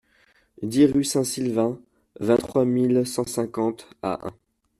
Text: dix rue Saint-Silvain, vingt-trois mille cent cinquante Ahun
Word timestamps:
dix 0.63 0.87
rue 0.87 1.03
Saint-Silvain, 1.03 1.79
vingt-trois 2.19 2.65
mille 2.65 3.05
cent 3.05 3.27
cinquante 3.27 3.87
Ahun 4.01 4.31